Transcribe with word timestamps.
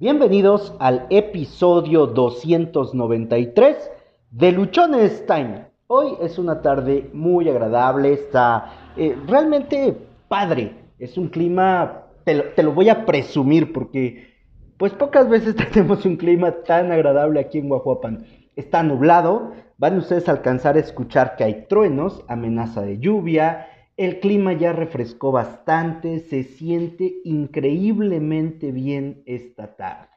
Bienvenidos 0.00 0.74
al 0.78 1.06
episodio 1.10 2.06
293 2.06 3.90
de 4.30 4.50
Luchones 4.50 5.26
Time. 5.26 5.66
Hoy 5.88 6.14
es 6.22 6.38
una 6.38 6.62
tarde 6.62 7.10
muy 7.12 7.50
agradable, 7.50 8.14
está 8.14 8.92
eh, 8.96 9.14
realmente 9.26 9.94
padre. 10.26 10.72
Es 10.98 11.18
un 11.18 11.28
clima, 11.28 12.04
te 12.24 12.62
lo, 12.62 12.72
voy 12.72 12.88
a 12.88 13.04
presumir 13.04 13.74
porque 13.74 14.32
pues 14.78 14.94
pocas 14.94 15.28
veces 15.28 15.54
tenemos 15.70 16.06
un 16.06 16.16
clima 16.16 16.50
tan 16.62 16.90
agradable 16.92 17.38
aquí 17.38 17.58
en 17.58 17.68
Guajuapan. 17.68 18.24
Está 18.56 18.82
nublado, 18.82 19.52
van 19.76 19.98
ustedes 19.98 20.30
a 20.30 20.32
alcanzar 20.32 20.76
a 20.76 20.80
escuchar 20.80 21.36
que 21.36 21.44
hay 21.44 21.66
truenos, 21.68 22.24
amenaza 22.26 22.80
de 22.80 22.98
lluvia, 23.00 23.66
el 24.00 24.18
clima 24.18 24.54
ya 24.54 24.72
refrescó 24.72 25.30
bastante, 25.30 26.20
se 26.20 26.42
siente 26.42 27.20
increíblemente 27.22 28.72
bien 28.72 29.22
esta 29.26 29.76
tarde. 29.76 30.08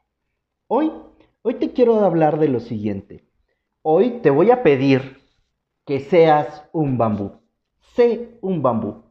Hoy, 0.68 0.90
hoy 1.42 1.56
te 1.56 1.74
quiero 1.74 2.00
hablar 2.00 2.40
de 2.40 2.48
lo 2.48 2.62
siguiente. 2.62 3.26
Hoy 3.82 4.22
te 4.22 4.30
voy 4.30 4.52
a 4.52 4.64
pedir 4.64 5.18
que 5.86 6.00
seas 6.00 6.64
un 6.72 6.98
bambú. 6.98 7.34
Sé 7.94 8.38
un 8.40 8.62
bambú. 8.62 9.04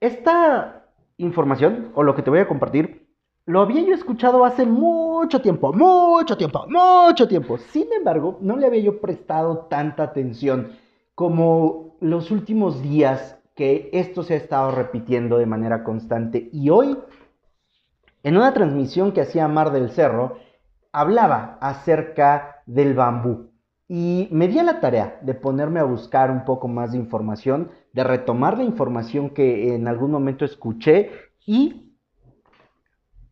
Esta 0.00 0.84
información, 1.16 1.92
o 1.94 2.02
lo 2.02 2.14
que 2.14 2.20
te 2.20 2.28
voy 2.28 2.40
a 2.40 2.48
compartir, 2.48 3.08
lo 3.46 3.62
había 3.62 3.80
yo 3.80 3.94
escuchado 3.94 4.44
hace 4.44 4.66
mucho 4.66 5.40
tiempo, 5.40 5.72
mucho 5.72 6.36
tiempo, 6.36 6.66
mucho 6.68 7.26
tiempo. 7.26 7.56
Sin 7.56 7.90
embargo, 7.90 8.36
no 8.42 8.58
le 8.58 8.66
había 8.66 8.82
yo 8.82 9.00
prestado 9.00 9.60
tanta 9.70 10.02
atención 10.02 10.72
como 11.14 11.96
los 12.00 12.30
últimos 12.30 12.82
días 12.82 13.38
que 13.54 13.90
esto 13.92 14.22
se 14.22 14.34
ha 14.34 14.36
estado 14.36 14.70
repitiendo 14.70 15.38
de 15.38 15.46
manera 15.46 15.84
constante. 15.84 16.48
Y 16.52 16.70
hoy, 16.70 16.98
en 18.22 18.36
una 18.36 18.52
transmisión 18.54 19.12
que 19.12 19.20
hacía 19.20 19.48
Mar 19.48 19.72
del 19.72 19.90
Cerro, 19.90 20.38
hablaba 20.92 21.58
acerca 21.60 22.62
del 22.66 22.94
bambú. 22.94 23.50
Y 23.88 24.28
me 24.30 24.48
di 24.48 24.58
a 24.58 24.62
la 24.62 24.80
tarea 24.80 25.18
de 25.22 25.34
ponerme 25.34 25.80
a 25.80 25.84
buscar 25.84 26.30
un 26.30 26.44
poco 26.44 26.66
más 26.68 26.92
de 26.92 26.98
información, 26.98 27.70
de 27.92 28.04
retomar 28.04 28.56
la 28.56 28.64
información 28.64 29.30
que 29.30 29.74
en 29.74 29.86
algún 29.86 30.10
momento 30.10 30.44
escuché 30.44 31.10
y 31.44 31.92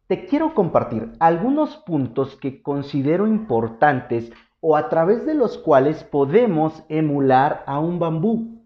te 0.07 0.27
quiero 0.27 0.55
compartir 0.55 1.13
algunos 1.21 1.77
puntos 1.77 2.37
que 2.37 2.63
considero 2.63 3.27
importantes 3.27 4.33
o 4.61 4.77
a 4.77 4.89
través 4.89 5.25
de 5.25 5.35
los 5.35 5.57
cuales 5.57 6.03
podemos 6.05 6.83
emular 6.89 7.63
a 7.67 7.79
un 7.79 7.99
bambú. 7.99 8.60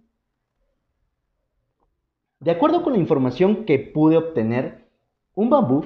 De 2.40 2.50
acuerdo 2.50 2.82
con 2.82 2.92
la 2.92 2.98
información 2.98 3.64
que 3.64 3.78
pude 3.78 4.16
obtener, 4.16 4.88
un 5.34 5.50
bambú, 5.50 5.84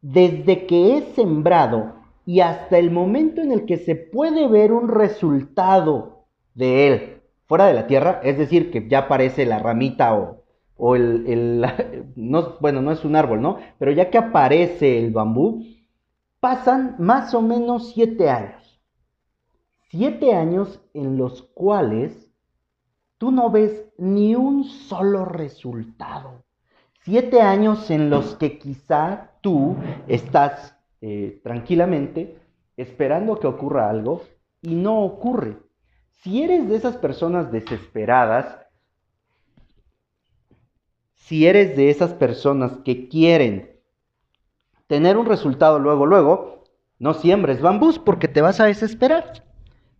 desde 0.00 0.66
que 0.66 0.98
es 0.98 1.04
sembrado 1.14 1.94
y 2.24 2.40
hasta 2.40 2.78
el 2.78 2.90
momento 2.90 3.40
en 3.40 3.52
el 3.52 3.64
que 3.64 3.78
se 3.78 3.96
puede 3.96 4.48
ver 4.48 4.72
un 4.72 4.88
resultado 4.88 6.26
de 6.54 6.88
él 6.88 7.22
fuera 7.46 7.66
de 7.66 7.74
la 7.74 7.86
tierra, 7.86 8.20
es 8.22 8.36
decir, 8.36 8.70
que 8.70 8.86
ya 8.88 9.00
aparece 9.00 9.46
la 9.46 9.58
ramita 9.58 10.14
o, 10.76 10.94
el, 10.94 11.64
no, 12.16 12.56
bueno, 12.60 12.82
no 12.82 12.92
es 12.92 13.04
un 13.04 13.16
árbol, 13.16 13.40
¿no? 13.40 13.56
Pero 13.78 13.90
ya 13.90 14.10
que 14.10 14.18
aparece 14.18 14.98
el 14.98 15.10
bambú, 15.10 15.64
pasan 16.40 16.96
más 16.98 17.34
o 17.34 17.40
menos 17.40 17.92
siete 17.92 18.28
años. 18.28 18.80
Siete 19.90 20.34
años 20.34 20.80
en 20.92 21.16
los 21.16 21.42
cuales 21.54 22.27
tú 23.18 23.32
no 23.32 23.50
ves 23.50 23.84
ni 23.98 24.34
un 24.34 24.64
solo 24.64 25.24
resultado. 25.24 26.44
Siete 27.02 27.40
años 27.40 27.90
en 27.90 28.10
los 28.10 28.36
que 28.36 28.58
quizá 28.58 29.32
tú 29.40 29.76
estás 30.06 30.76
eh, 31.00 31.40
tranquilamente 31.42 32.38
esperando 32.76 33.38
que 33.38 33.46
ocurra 33.46 33.90
algo 33.90 34.22
y 34.62 34.74
no 34.74 35.02
ocurre. 35.02 35.56
Si 36.22 36.42
eres 36.42 36.68
de 36.68 36.76
esas 36.76 36.96
personas 36.96 37.50
desesperadas, 37.52 38.58
si 41.14 41.46
eres 41.46 41.76
de 41.76 41.90
esas 41.90 42.12
personas 42.14 42.72
que 42.84 43.08
quieren 43.08 43.78
tener 44.86 45.16
un 45.16 45.26
resultado 45.26 45.78
luego, 45.78 46.06
luego, 46.06 46.64
no 46.98 47.14
siembres 47.14 47.60
bambús 47.60 47.98
porque 47.98 48.28
te 48.28 48.40
vas 48.40 48.60
a 48.60 48.66
desesperar. 48.66 49.44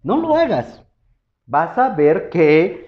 No 0.02 0.16
lo 0.16 0.36
hagas. 0.36 0.82
Vas 1.46 1.78
a 1.78 1.90
ver 1.90 2.30
que 2.30 2.87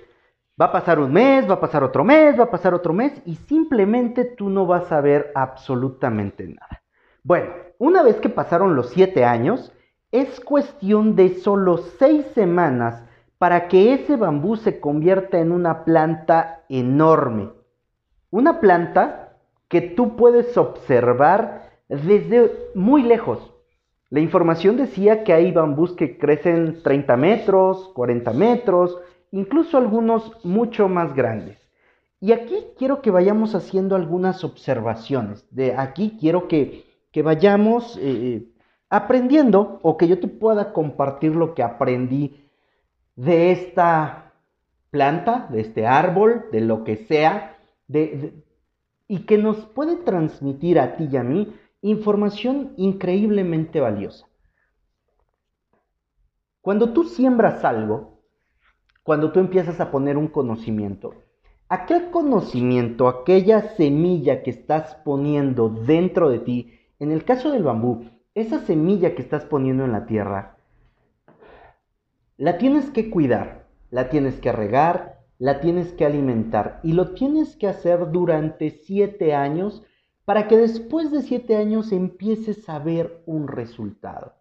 Va 0.60 0.66
a 0.66 0.72
pasar 0.72 0.98
un 0.98 1.10
mes, 1.10 1.48
va 1.48 1.54
a 1.54 1.60
pasar 1.60 1.82
otro 1.82 2.04
mes, 2.04 2.38
va 2.38 2.44
a 2.44 2.50
pasar 2.50 2.74
otro 2.74 2.92
mes 2.92 3.22
y 3.24 3.36
simplemente 3.36 4.24
tú 4.24 4.50
no 4.50 4.66
vas 4.66 4.92
a 4.92 5.00
ver 5.00 5.32
absolutamente 5.34 6.46
nada. 6.46 6.82
Bueno, 7.22 7.50
una 7.78 8.02
vez 8.02 8.16
que 8.16 8.28
pasaron 8.28 8.76
los 8.76 8.90
siete 8.90 9.24
años, 9.24 9.72
es 10.12 10.38
cuestión 10.40 11.16
de 11.16 11.36
solo 11.36 11.78
seis 11.98 12.26
semanas 12.34 13.02
para 13.38 13.68
que 13.68 13.94
ese 13.94 14.16
bambú 14.16 14.56
se 14.56 14.80
convierta 14.80 15.38
en 15.38 15.50
una 15.52 15.84
planta 15.84 16.64
enorme. 16.68 17.48
Una 18.30 18.60
planta 18.60 19.38
que 19.68 19.80
tú 19.80 20.14
puedes 20.14 20.58
observar 20.58 21.70
desde 21.88 22.52
muy 22.74 23.02
lejos. 23.02 23.54
La 24.10 24.20
información 24.20 24.76
decía 24.76 25.24
que 25.24 25.32
hay 25.32 25.52
bambús 25.52 25.92
que 25.92 26.18
crecen 26.18 26.82
30 26.82 27.16
metros, 27.16 27.90
40 27.94 28.32
metros, 28.32 28.98
incluso 29.32 29.78
algunos 29.78 30.44
mucho 30.44 30.88
más 30.88 31.14
grandes. 31.14 31.58
Y 32.20 32.32
aquí 32.32 32.66
quiero 32.76 33.00
que 33.00 33.10
vayamos 33.10 33.54
haciendo 33.54 33.96
algunas 33.96 34.44
observaciones. 34.44 35.46
De 35.50 35.74
aquí 35.74 36.16
quiero 36.20 36.48
que, 36.48 36.84
vayamos 37.24 37.98
eh, 38.00 38.46
aprendiendo 38.90 39.78
o 39.82 39.96
que 39.96 40.06
yo 40.06 40.20
te 40.20 40.28
pueda 40.28 40.72
compartir 40.72 41.34
lo 41.34 41.54
que 41.54 41.62
aprendí 41.62 42.46
de 43.16 43.52
esta 43.52 44.32
planta, 44.90 45.48
de 45.50 45.60
este 45.60 45.86
árbol, 45.86 46.46
de 46.52 46.60
lo 46.60 46.84
que 46.84 46.96
sea, 46.96 47.56
y 49.08 49.18
que 49.26 49.38
nos 49.38 49.66
puede 49.66 49.96
transmitir 49.96 50.78
a 50.78 50.96
ti 50.96 51.08
y 51.10 51.16
a 51.16 51.22
mí 51.22 51.54
información 51.82 52.74
increíblemente 52.76 53.80
valiosa. 53.80 54.26
Cuando 56.60 56.92
tú 56.92 57.04
siembras 57.04 57.64
algo, 57.64 58.19
cuando 59.02 59.32
tú 59.32 59.40
empiezas 59.40 59.80
a 59.80 59.90
poner 59.90 60.16
un 60.16 60.28
conocimiento, 60.28 61.14
aquel 61.68 62.10
conocimiento, 62.10 63.08
aquella 63.08 63.74
semilla 63.76 64.42
que 64.42 64.50
estás 64.50 64.94
poniendo 65.04 65.68
dentro 65.68 66.28
de 66.30 66.40
ti, 66.40 66.72
en 66.98 67.12
el 67.12 67.24
caso 67.24 67.50
del 67.50 67.62
bambú, 67.62 68.04
esa 68.34 68.60
semilla 68.60 69.14
que 69.14 69.22
estás 69.22 69.44
poniendo 69.44 69.84
en 69.84 69.92
la 69.92 70.06
tierra, 70.06 70.56
la 72.36 72.58
tienes 72.58 72.90
que 72.90 73.10
cuidar, 73.10 73.66
la 73.90 74.08
tienes 74.08 74.40
que 74.40 74.52
regar, 74.52 75.20
la 75.38 75.60
tienes 75.60 75.92
que 75.92 76.04
alimentar 76.04 76.80
y 76.82 76.92
lo 76.92 77.12
tienes 77.14 77.56
que 77.56 77.66
hacer 77.66 78.10
durante 78.10 78.70
siete 78.70 79.34
años 79.34 79.82
para 80.24 80.48
que 80.48 80.56
después 80.56 81.10
de 81.10 81.22
siete 81.22 81.56
años 81.56 81.92
empieces 81.92 82.68
a 82.68 82.78
ver 82.78 83.22
un 83.26 83.48
resultado. 83.48 84.34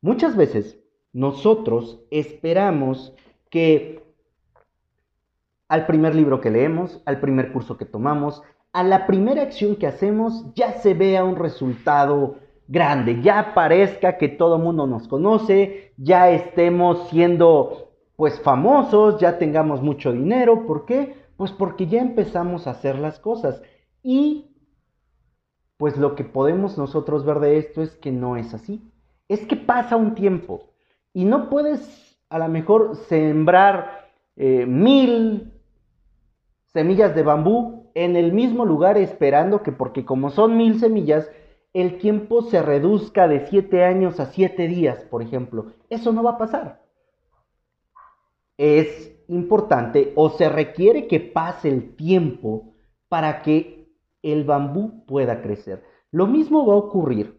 Muchas 0.00 0.36
veces 0.36 0.78
nosotros 1.12 2.00
esperamos 2.10 3.14
que 3.50 4.02
al 5.68 5.86
primer 5.86 6.14
libro 6.14 6.40
que 6.40 6.50
leemos, 6.50 7.02
al 7.04 7.20
primer 7.20 7.52
curso 7.52 7.76
que 7.76 7.84
tomamos, 7.84 8.42
a 8.72 8.82
la 8.82 9.06
primera 9.06 9.42
acción 9.42 9.76
que 9.76 9.86
hacemos, 9.86 10.54
ya 10.54 10.72
se 10.74 10.94
vea 10.94 11.24
un 11.24 11.36
resultado 11.36 12.36
grande, 12.68 13.20
ya 13.20 13.52
parezca 13.52 14.16
que 14.16 14.28
todo 14.28 14.56
el 14.56 14.62
mundo 14.62 14.86
nos 14.86 15.08
conoce, 15.08 15.92
ya 15.96 16.30
estemos 16.30 17.08
siendo 17.08 17.90
pues 18.16 18.40
famosos, 18.40 19.18
ya 19.18 19.38
tengamos 19.38 19.82
mucho 19.82 20.12
dinero. 20.12 20.66
¿Por 20.66 20.84
qué? 20.84 21.16
Pues 21.36 21.52
porque 21.52 21.86
ya 21.86 22.00
empezamos 22.00 22.66
a 22.66 22.72
hacer 22.72 22.98
las 22.98 23.18
cosas. 23.18 23.62
Y 24.02 24.54
pues 25.76 25.96
lo 25.96 26.14
que 26.14 26.24
podemos 26.24 26.76
nosotros 26.76 27.24
ver 27.24 27.40
de 27.40 27.58
esto 27.58 27.80
es 27.80 27.96
que 27.96 28.12
no 28.12 28.36
es 28.36 28.52
así. 28.54 28.82
Es 29.28 29.46
que 29.46 29.56
pasa 29.56 29.96
un 29.96 30.14
tiempo 30.14 30.70
y 31.14 31.24
no 31.24 31.48
puedes 31.48 32.09
a 32.30 32.38
lo 32.38 32.48
mejor 32.48 32.96
sembrar 33.08 34.08
eh, 34.36 34.64
mil 34.64 35.52
semillas 36.72 37.14
de 37.14 37.24
bambú 37.24 37.90
en 37.94 38.16
el 38.16 38.32
mismo 38.32 38.64
lugar 38.64 38.96
esperando 38.96 39.62
que 39.62 39.72
porque 39.72 40.04
como 40.04 40.30
son 40.30 40.56
mil 40.56 40.78
semillas, 40.78 41.28
el 41.72 41.98
tiempo 41.98 42.42
se 42.42 42.62
reduzca 42.62 43.28
de 43.28 43.46
siete 43.46 43.84
años 43.84 44.20
a 44.20 44.26
siete 44.26 44.68
días, 44.68 45.04
por 45.10 45.22
ejemplo. 45.22 45.72
Eso 45.88 46.12
no 46.12 46.22
va 46.22 46.32
a 46.32 46.38
pasar. 46.38 46.82
Es 48.56 49.12
importante 49.28 50.12
o 50.14 50.30
se 50.30 50.48
requiere 50.48 51.08
que 51.08 51.20
pase 51.20 51.68
el 51.68 51.96
tiempo 51.96 52.74
para 53.08 53.42
que 53.42 53.88
el 54.22 54.44
bambú 54.44 55.04
pueda 55.06 55.42
crecer. 55.42 55.82
Lo 56.12 56.26
mismo 56.26 56.66
va 56.66 56.74
a 56.74 56.78
ocurrir 56.78 57.38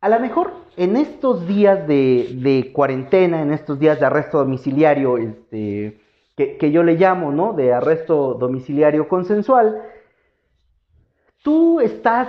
a 0.00 0.08
lo 0.08 0.20
mejor 0.20 0.52
en 0.76 0.96
estos 0.96 1.46
días 1.46 1.86
de, 1.86 2.70
cuarentena, 2.72 3.42
en 3.42 3.52
estos 3.52 3.78
días 3.78 3.98
de 3.98 4.06
arresto 4.06 4.38
domiciliario, 4.38 5.16
este, 5.18 6.00
que, 6.36 6.70
yo 6.70 6.82
le 6.82 6.94
llamo, 6.94 7.32
¿no? 7.32 7.54
De 7.54 7.72
arresto 7.72 8.34
domiciliario 8.34 9.08
consensual, 9.08 9.82
tú 11.42 11.80
estás 11.80 12.28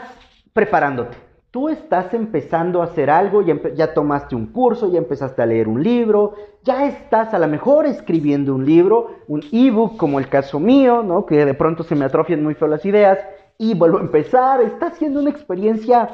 preparándote, 0.53 1.17
tú 1.51 1.67
estás 1.67 2.13
empezando 2.13 2.81
a 2.81 2.85
hacer 2.85 3.09
algo, 3.09 3.41
ya, 3.41 3.59
ya, 3.75 3.93
tomaste 3.93 4.35
un 4.35 4.47
curso, 4.47 4.89
ya 4.89 4.99
empezaste 4.99 5.41
a 5.41 5.45
leer 5.45 5.67
un 5.67 5.83
libro, 5.83 6.35
ya 6.63 6.87
estás 6.87 7.33
a 7.33 7.39
lo 7.39 7.47
mejor 7.49 7.85
escribiendo 7.85 8.55
un 8.55 8.65
libro, 8.65 9.17
un 9.27 9.43
ebook 9.51 9.97
como 9.97 10.19
el 10.19 10.29
caso 10.29 10.59
mío, 10.59 11.03
¿no? 11.03 11.25
Que 11.25 11.45
de 11.45 11.53
pronto 11.53 11.83
se 11.83 11.95
me 11.95 12.05
atrofian 12.05 12.41
muy 12.41 12.53
feo 12.53 12.69
las 12.69 12.85
ideas 12.85 13.19
y 13.57 13.73
vuelvo 13.73 13.97
a 13.97 14.01
empezar, 14.01 14.61
está 14.61 14.91
siendo 14.91 15.19
una 15.19 15.31
experiencia 15.31 16.09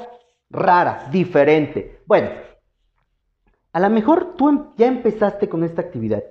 rara, 0.53 1.09
diferente. 1.11 1.99
Bueno, 2.05 2.29
a 3.73 3.79
lo 3.81 3.89
mejor 3.89 4.35
tú 4.37 4.47
em, 4.47 4.65
ya 4.77 4.87
empezaste 4.87 5.49
con 5.49 5.63
esta 5.63 5.81
actividad 5.81 6.23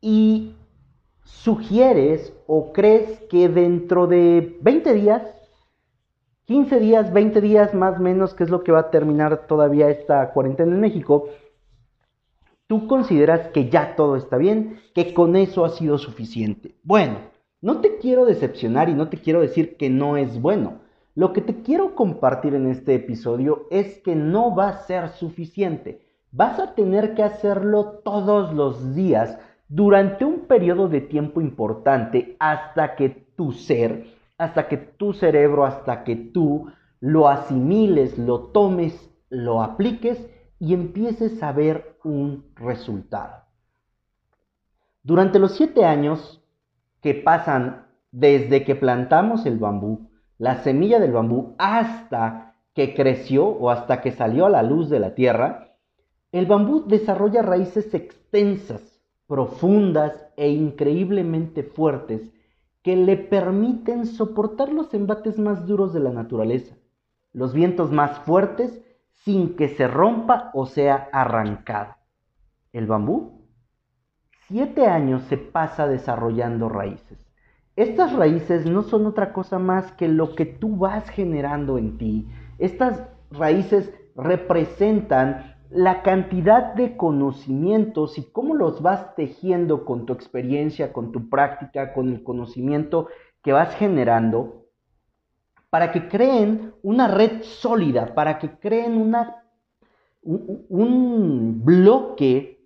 y 0.00 0.54
sugieres 1.22 2.34
o 2.46 2.72
crees 2.72 3.20
que 3.30 3.48
dentro 3.48 4.06
de 4.06 4.58
20 4.60 4.92
días 4.92 5.22
15 6.46 6.78
días, 6.78 7.12
20 7.12 7.40
días 7.40 7.72
más 7.72 7.98
o 7.98 8.02
menos, 8.02 8.34
que 8.34 8.44
es 8.44 8.50
lo 8.50 8.62
que 8.62 8.72
va 8.72 8.80
a 8.80 8.90
terminar 8.90 9.46
todavía 9.46 9.88
esta 9.88 10.30
cuarentena 10.32 10.74
en 10.74 10.80
México, 10.80 11.30
tú 12.66 12.86
consideras 12.86 13.48
que 13.48 13.70
ya 13.70 13.96
todo 13.96 14.16
está 14.16 14.36
bien, 14.36 14.78
que 14.94 15.14
con 15.14 15.36
eso 15.36 15.64
ha 15.64 15.70
sido 15.70 15.96
suficiente. 15.96 16.74
Bueno, 16.82 17.16
no 17.62 17.80
te 17.80 17.96
quiero 17.96 18.26
decepcionar 18.26 18.90
y 18.90 18.94
no 18.94 19.08
te 19.08 19.16
quiero 19.16 19.40
decir 19.40 19.78
que 19.78 19.88
no 19.88 20.18
es 20.18 20.40
bueno. 20.40 20.80
Lo 21.14 21.32
que 21.32 21.40
te 21.40 21.62
quiero 21.62 21.94
compartir 21.94 22.54
en 22.54 22.66
este 22.66 22.94
episodio 22.94 23.66
es 23.70 24.00
que 24.00 24.16
no 24.16 24.54
va 24.54 24.68
a 24.68 24.78
ser 24.84 25.10
suficiente. 25.10 26.00
Vas 26.32 26.58
a 26.58 26.74
tener 26.74 27.14
que 27.14 27.22
hacerlo 27.22 28.00
todos 28.04 28.52
los 28.52 28.94
días 28.94 29.38
durante 29.68 30.24
un 30.24 30.40
periodo 30.40 30.88
de 30.88 31.00
tiempo 31.00 31.40
importante 31.40 32.36
hasta 32.38 32.96
que 32.96 33.08
tu 33.08 33.52
ser 33.52 34.14
hasta 34.38 34.68
que 34.68 34.76
tu 34.76 35.12
cerebro, 35.12 35.64
hasta 35.64 36.04
que 36.04 36.16
tú 36.16 36.70
lo 37.00 37.28
asimiles, 37.28 38.18
lo 38.18 38.48
tomes, 38.48 39.10
lo 39.28 39.62
apliques 39.62 40.28
y 40.58 40.74
empieces 40.74 41.42
a 41.42 41.52
ver 41.52 41.98
un 42.04 42.46
resultado. 42.56 43.44
Durante 45.02 45.38
los 45.38 45.56
siete 45.56 45.84
años 45.84 46.42
que 47.00 47.14
pasan 47.14 47.86
desde 48.10 48.64
que 48.64 48.74
plantamos 48.74 49.44
el 49.44 49.58
bambú, 49.58 50.10
la 50.38 50.62
semilla 50.62 50.98
del 50.98 51.12
bambú, 51.12 51.54
hasta 51.58 52.56
que 52.74 52.94
creció 52.94 53.46
o 53.46 53.70
hasta 53.70 54.00
que 54.00 54.12
salió 54.12 54.46
a 54.46 54.50
la 54.50 54.62
luz 54.62 54.90
de 54.90 54.98
la 54.98 55.14
tierra, 55.14 55.76
el 56.32 56.46
bambú 56.46 56.84
desarrolla 56.86 57.42
raíces 57.42 57.94
extensas, 57.94 59.00
profundas 59.26 60.26
e 60.36 60.50
increíblemente 60.50 61.62
fuertes 61.62 62.32
que 62.82 62.96
le 62.96 63.16
permiten 63.16 64.04
soportar 64.04 64.72
los 64.72 64.92
embates 64.92 65.38
más 65.38 65.66
duros 65.66 65.94
de 65.94 66.00
la 66.00 66.10
naturaleza, 66.10 66.74
los 67.32 67.54
vientos 67.54 67.90
más 67.90 68.18
fuertes 68.20 68.82
sin 69.24 69.56
que 69.56 69.68
se 69.68 69.88
rompa 69.88 70.50
o 70.52 70.66
sea 70.66 71.08
arrancado. 71.12 71.94
El 72.72 72.86
bambú, 72.86 73.46
siete 74.48 74.86
años 74.86 75.22
se 75.28 75.38
pasa 75.38 75.86
desarrollando 75.86 76.68
raíces. 76.68 77.23
Estas 77.76 78.12
raíces 78.12 78.66
no 78.66 78.82
son 78.84 79.06
otra 79.06 79.32
cosa 79.32 79.58
más 79.58 79.90
que 79.92 80.06
lo 80.06 80.36
que 80.36 80.46
tú 80.46 80.76
vas 80.76 81.08
generando 81.10 81.76
en 81.76 81.98
ti. 81.98 82.28
Estas 82.58 83.02
raíces 83.32 83.92
representan 84.14 85.56
la 85.70 86.02
cantidad 86.02 86.74
de 86.74 86.96
conocimientos 86.96 88.16
y 88.16 88.30
cómo 88.30 88.54
los 88.54 88.80
vas 88.80 89.16
tejiendo 89.16 89.84
con 89.84 90.06
tu 90.06 90.12
experiencia, 90.12 90.92
con 90.92 91.10
tu 91.10 91.28
práctica, 91.28 91.92
con 91.92 92.10
el 92.10 92.22
conocimiento 92.22 93.08
que 93.42 93.52
vas 93.52 93.74
generando, 93.74 94.66
para 95.68 95.90
que 95.90 96.06
creen 96.06 96.74
una 96.82 97.08
red 97.08 97.42
sólida, 97.42 98.14
para 98.14 98.38
que 98.38 98.50
creen 98.52 99.12
un 100.22 101.64
bloque 101.64 102.64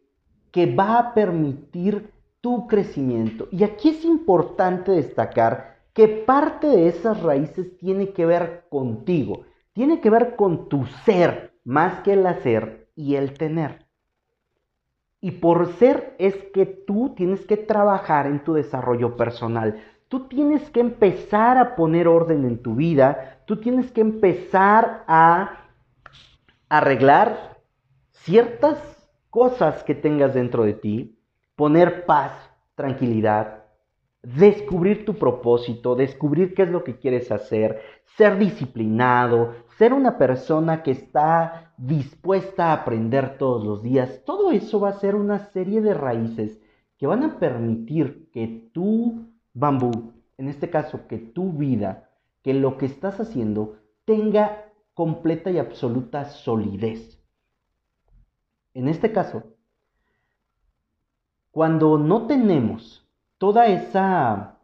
que 0.51 0.75
va 0.75 0.99
a 0.99 1.15
permitir 1.15 2.13
tu 2.41 2.67
crecimiento. 2.67 3.49
Y 3.51 3.65
aquí 3.65 3.91
es 3.91 4.05
importante 4.05 4.93
destacar 4.93 5.79
que 5.93 6.09
parte 6.09 6.69
de 6.69 6.89
esas 6.89 7.23
raíces 7.23 7.77
tiene 7.79 8.13
que 8.13 8.25
ver 8.25 8.67
contigo, 8.69 9.45
tiene 9.73 10.01
que 10.01 10.11
ver 10.11 10.37
con 10.37 10.69
tu 10.69 10.87
ser, 11.05 11.55
más 11.65 12.01
que 12.03 12.13
el 12.13 12.27
hacer 12.27 12.91
y 12.95 13.17
el 13.17 13.35
tener. 13.35 13.87
Y 15.21 15.33
por 15.33 15.73
ser 15.75 16.15
es 16.19 16.37
que 16.55 16.67
tú 16.67 17.15
tienes 17.17 17.45
que 17.45 17.57
trabajar 17.57 18.27
en 18.27 18.45
tu 18.45 18.55
desarrollo 18.55 19.17
personal. 19.17 19.83
Tú 20.07 20.29
tienes 20.29 20.71
que 20.71 20.81
empezar 20.81 21.59
a 21.59 21.75
poner 21.75 22.07
orden 22.07 22.45
en 22.45 22.63
tu 22.63 22.77
vida. 22.77 23.43
Tú 23.45 23.57
tienes 23.57 23.91
que 23.91 24.01
empezar 24.01 25.05
a 25.09 25.65
arreglar 26.69 27.59
ciertas 28.13 28.79
cosas 29.31 29.83
que 29.83 29.95
tengas 29.95 30.35
dentro 30.35 30.63
de 30.63 30.75
ti. 30.75 31.18
Poner 31.59 32.07
paz, 32.07 32.31
tranquilidad. 32.77 33.65
Descubrir 34.23 35.05
tu 35.05 35.15
propósito, 35.15 35.97
descubrir 35.97 36.55
qué 36.55 36.63
es 36.63 36.69
lo 36.69 36.85
que 36.85 37.01
quieres 37.01 37.33
hacer, 37.33 37.81
ser 38.17 38.39
disciplinado, 38.39 39.57
ser 39.77 39.93
una 39.93 40.19
persona 40.19 40.85
que 40.85 40.93
está 40.93 41.75
dispuesta 41.77 42.67
a 42.67 42.75
aprender 42.75 43.39
todos 43.39 43.67
los 43.67 43.83
días, 43.83 44.23
todo 44.25 44.53
eso 44.53 44.79
va 44.79 44.91
a 44.91 45.01
ser 45.01 45.17
una 45.17 45.51
serie 45.51 45.81
de 45.81 45.95
raíces 45.95 46.61
que 46.97 47.09
van 47.09 47.25
a 47.25 47.41
permitir 47.41 48.31
que 48.31 48.71
tu 48.73 49.27
bambú, 49.53 50.13
en 50.37 50.47
este 50.47 50.71
caso 50.71 51.09
que 51.09 51.19
tu 51.19 51.55
vida, 51.55 52.09
que 52.45 52.55
lo 52.55 52.79
que 52.79 52.87
estás 52.87 53.19
haciendo 53.19 53.79
tenga 54.05 54.71
completa 54.95 55.51
y 55.51 55.59
absoluta 55.59 56.25
solidez. 56.27 57.21
En 58.75 58.87
este 58.87 59.11
caso, 59.11 59.58
cuando 61.59 61.99
no 61.99 62.29
tenemos 62.29 63.05
toda 63.37 63.67
esa 63.67 64.61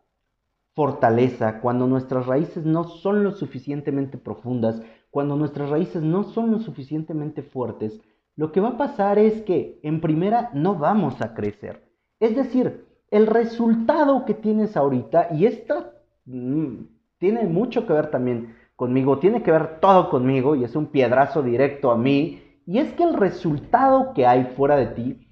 fortaleza, 0.76 1.60
cuando 1.60 1.88
nuestras 1.88 2.24
raíces 2.24 2.64
no 2.64 2.84
son 2.84 3.24
lo 3.24 3.32
suficientemente 3.32 4.16
profundas, 4.16 4.80
cuando 5.10 5.34
nuestras 5.34 5.70
raíces 5.70 6.04
no 6.04 6.22
son 6.22 6.52
lo 6.52 6.60
suficientemente 6.60 7.42
fuertes, 7.42 8.00
lo 8.36 8.52
que 8.52 8.60
va 8.60 8.68
a 8.68 8.76
pasar 8.76 9.18
es 9.18 9.42
que 9.42 9.80
en 9.82 10.00
primera 10.00 10.50
no 10.54 10.76
vamos 10.76 11.20
a 11.20 11.34
crecer. 11.34 11.82
Es 12.20 12.36
decir, 12.36 12.86
el 13.10 13.26
resultado 13.26 14.24
que 14.24 14.34
tienes 14.34 14.76
ahorita, 14.76 15.30
y 15.34 15.46
esto 15.46 15.94
mm, 16.26 16.74
tiene 17.18 17.42
mucho 17.48 17.88
que 17.88 17.92
ver 17.92 18.12
también 18.12 18.54
conmigo, 18.76 19.18
tiene 19.18 19.42
que 19.42 19.50
ver 19.50 19.80
todo 19.80 20.10
conmigo, 20.10 20.54
y 20.54 20.62
es 20.62 20.76
un 20.76 20.86
piedrazo 20.86 21.42
directo 21.42 21.90
a 21.90 21.98
mí, 21.98 22.40
y 22.68 22.78
es 22.78 22.92
que 22.92 23.02
el 23.02 23.14
resultado 23.14 24.14
que 24.14 24.28
hay 24.28 24.44
fuera 24.56 24.76
de 24.76 24.86
ti 24.86 25.23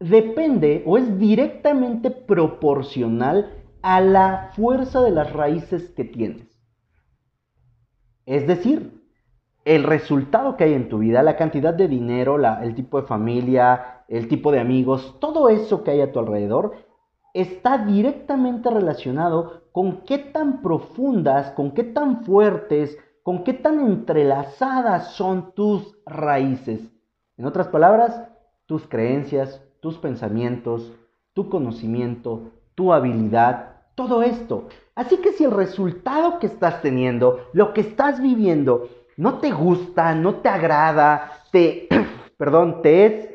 depende 0.00 0.82
o 0.86 0.98
es 0.98 1.18
directamente 1.18 2.10
proporcional 2.10 3.54
a 3.82 4.00
la 4.00 4.50
fuerza 4.54 5.02
de 5.02 5.10
las 5.10 5.32
raíces 5.32 5.90
que 5.90 6.04
tienes. 6.04 6.48
Es 8.26 8.46
decir, 8.46 9.00
el 9.64 9.84
resultado 9.84 10.56
que 10.56 10.64
hay 10.64 10.74
en 10.74 10.88
tu 10.88 10.98
vida, 10.98 11.22
la 11.22 11.36
cantidad 11.36 11.74
de 11.74 11.86
dinero, 11.86 12.38
el 12.60 12.74
tipo 12.74 13.00
de 13.00 13.06
familia, 13.06 14.04
el 14.08 14.26
tipo 14.26 14.50
de 14.50 14.60
amigos, 14.60 15.16
todo 15.20 15.48
eso 15.48 15.84
que 15.84 15.92
hay 15.92 16.00
a 16.00 16.12
tu 16.12 16.18
alrededor, 16.18 16.74
está 17.34 17.78
directamente 17.78 18.70
relacionado 18.70 19.64
con 19.72 20.02
qué 20.02 20.18
tan 20.18 20.62
profundas, 20.62 21.52
con 21.52 21.72
qué 21.72 21.84
tan 21.84 22.24
fuertes, 22.24 22.98
con 23.22 23.44
qué 23.44 23.52
tan 23.52 23.80
entrelazadas 23.80 25.12
son 25.12 25.52
tus 25.54 25.98
raíces. 26.06 26.90
En 27.36 27.46
otras 27.46 27.68
palabras, 27.68 28.28
tus 28.66 28.86
creencias, 28.88 29.62
tus 29.80 29.98
pensamientos, 29.98 30.92
tu 31.32 31.48
conocimiento, 31.48 32.50
tu 32.74 32.92
habilidad, 32.92 33.76
todo 33.94 34.22
esto. 34.22 34.68
Así 34.94 35.18
que 35.18 35.32
si 35.32 35.44
el 35.44 35.50
resultado 35.50 36.38
que 36.38 36.46
estás 36.46 36.82
teniendo, 36.82 37.48
lo 37.52 37.72
que 37.72 37.80
estás 37.82 38.20
viviendo, 38.20 38.88
no 39.16 39.38
te 39.38 39.50
gusta, 39.50 40.14
no 40.14 40.36
te 40.36 40.48
agrada, 40.48 41.32
te, 41.52 41.88
perdón, 42.36 42.82
te 42.82 43.06
es 43.06 43.30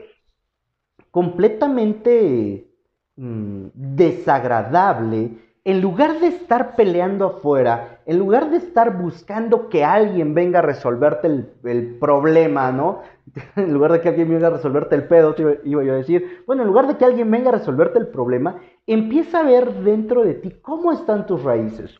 completamente 1.12 2.68
mm, 3.16 3.68
desagradable, 3.74 5.32
en 5.64 5.82
lugar 5.82 6.20
de 6.20 6.28
estar 6.28 6.76
peleando 6.76 7.26
afuera, 7.26 7.95
en 8.06 8.20
lugar 8.20 8.52
de 8.52 8.58
estar 8.58 8.98
buscando 8.98 9.70
que 9.70 9.84
alguien 9.84 10.34
venga 10.34 10.60
a 10.60 10.62
resolverte 10.62 11.28
el, 11.64 11.98
problema, 12.00 12.72
¿no? 12.72 13.02
En 13.56 13.74
lugar 13.74 13.92
de 13.92 14.02
que 14.02 14.10
alguien 14.10 14.30
venga 14.30 14.48
a 14.48 14.52
resolverte 14.52 14.96
el 14.96 15.08
pedo, 15.08 15.36
iba 15.64 15.84
yo 15.84 15.94
a 15.94 15.98
decir, 15.98 16.44
bueno, 16.46 16.62
en 16.62 16.68
lugar 16.68 16.88
de 16.88 16.98
que 16.98 17.06
alguien 17.06 17.32
venga 17.32 17.50
a 17.50 17.54
resolverte 17.54 17.98
el 18.00 18.08
problema, 18.08 18.62
empieza 18.86 19.40
a 19.40 19.44
ver 19.44 19.74
dentro 19.84 20.24
de 20.24 20.36
ti 20.36 20.52
cómo 20.62 20.92
están 20.92 21.26
tus 21.26 21.44
raíces. 21.44 21.98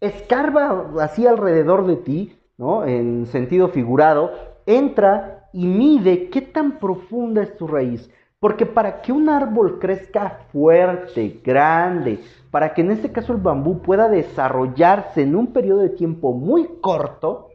Escarba 0.00 0.92
así 1.00 1.26
alrededor 1.26 1.86
de 1.86 1.96
ti 1.96 2.40
en 2.86 3.26
sentido 3.26 3.68
figurado, 3.68 4.32
entra 4.66 5.48
y 5.52 5.66
mide 5.66 6.28
qué 6.28 6.42
tan 6.42 6.78
profunda 6.78 7.42
es 7.42 7.56
tu 7.56 7.66
raíz. 7.66 8.10
Porque 8.40 8.66
para 8.66 9.02
que 9.02 9.12
un 9.12 9.28
árbol 9.28 9.78
crezca 9.78 10.46
fuerte, 10.50 11.40
grande, 11.44 12.20
para 12.50 12.74
que 12.74 12.80
en 12.80 12.90
este 12.90 13.12
caso 13.12 13.32
el 13.32 13.38
bambú 13.38 13.82
pueda 13.82 14.08
desarrollarse 14.08 15.22
en 15.22 15.36
un 15.36 15.52
periodo 15.52 15.82
de 15.82 15.90
tiempo 15.90 16.32
muy 16.32 16.66
corto, 16.80 17.50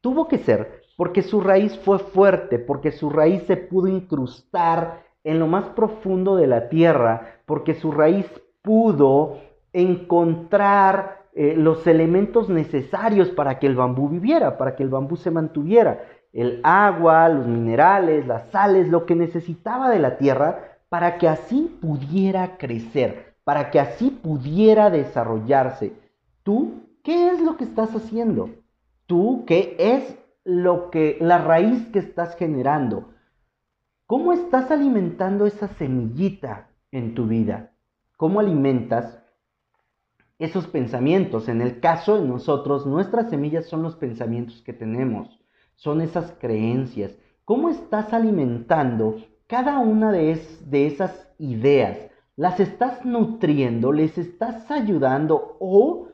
Tuvo 0.00 0.28
que 0.28 0.38
ser 0.38 0.82
porque 0.96 1.22
su 1.22 1.40
raíz 1.40 1.78
fue 1.78 1.98
fuerte, 1.98 2.58
porque 2.58 2.92
su 2.92 3.10
raíz 3.10 3.44
se 3.44 3.56
pudo 3.56 3.86
incrustar 3.88 5.04
en 5.22 5.38
lo 5.38 5.46
más 5.46 5.66
profundo 5.70 6.36
de 6.36 6.46
la 6.46 6.68
tierra, 6.68 7.40
porque 7.46 7.74
su 7.74 7.92
raíz 7.92 8.26
pudo 8.62 9.38
encontrar 9.72 11.28
eh, 11.34 11.54
los 11.56 11.86
elementos 11.86 12.48
necesarios 12.48 13.28
para 13.30 13.58
que 13.58 13.66
el 13.66 13.76
bambú 13.76 14.08
viviera, 14.08 14.58
para 14.58 14.74
que 14.74 14.82
el 14.82 14.88
bambú 14.88 15.16
se 15.16 15.30
mantuviera. 15.30 16.04
El 16.32 16.60
agua, 16.62 17.28
los 17.28 17.46
minerales, 17.46 18.26
las 18.26 18.50
sales, 18.50 18.88
lo 18.88 19.06
que 19.06 19.14
necesitaba 19.14 19.90
de 19.90 19.98
la 19.98 20.18
tierra 20.18 20.78
para 20.88 21.18
que 21.18 21.28
así 21.28 21.76
pudiera 21.80 22.56
crecer, 22.56 23.34
para 23.44 23.70
que 23.70 23.80
así 23.80 24.10
pudiera 24.10 24.90
desarrollarse. 24.90 25.92
¿Tú 26.42 26.82
qué 27.02 27.30
es 27.30 27.40
lo 27.40 27.56
que 27.56 27.64
estás 27.64 27.94
haciendo? 27.94 28.50
¿Tú 29.06 29.44
qué 29.46 29.76
es 29.78 30.18
lo 30.44 30.90
que 30.90 31.18
la 31.20 31.38
raíz 31.38 31.86
que 31.88 31.98
estás 31.98 32.36
generando? 32.36 33.10
¿Cómo 34.06 34.32
estás 34.32 34.70
alimentando 34.70 35.46
esa 35.46 35.68
semillita 35.68 36.70
en 36.90 37.14
tu 37.14 37.26
vida? 37.26 37.72
¿Cómo 38.16 38.40
alimentas 38.40 39.22
esos 40.38 40.66
pensamientos? 40.66 41.48
En 41.48 41.60
el 41.60 41.80
caso 41.80 42.18
de 42.18 42.26
nosotros, 42.26 42.86
nuestras 42.86 43.28
semillas 43.28 43.66
son 43.66 43.82
los 43.82 43.96
pensamientos 43.96 44.62
que 44.62 44.72
tenemos, 44.72 45.37
son 45.78 46.00
esas 46.00 46.32
creencias. 46.40 47.16
¿Cómo 47.44 47.70
estás 47.70 48.12
alimentando 48.12 49.16
cada 49.46 49.78
una 49.78 50.12
de, 50.12 50.40
de 50.66 50.86
esas 50.86 51.30
ideas? 51.38 51.98
¿Las 52.36 52.60
estás 52.60 53.04
nutriendo? 53.04 53.92
¿Les 53.92 54.18
estás 54.18 54.70
ayudando 54.70 55.56
o 55.60 56.08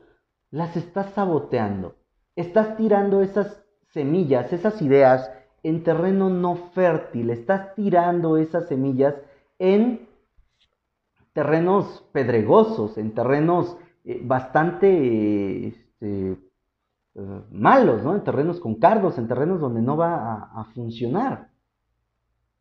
las 0.51 0.77
estás 0.77 1.11
saboteando? 1.13 1.95
Estás 2.35 2.77
tirando 2.77 3.21
esas 3.21 3.63
semillas, 3.91 4.53
esas 4.53 4.81
ideas 4.81 5.29
en 5.63 5.83
terreno 5.83 6.29
no 6.29 6.55
fértil, 6.55 7.31
estás 7.31 7.73
tirando 7.73 8.37
esas 8.37 8.67
semillas 8.67 9.15
en 9.57 10.07
terrenos 11.33 12.05
pedregosos, 12.11 12.99
en 12.99 13.15
terrenos 13.15 13.75
eh, 14.03 14.21
bastante 14.23 15.67
este, 15.67 16.37
malos, 17.51 18.03
¿no? 18.03 18.13
En 18.15 18.23
terrenos 18.23 18.59
con 18.59 18.75
cardos, 18.75 19.17
en 19.17 19.27
terrenos 19.27 19.59
donde 19.59 19.81
no 19.81 19.97
va 19.97 20.49
a 20.53 20.65
funcionar. 20.73 21.49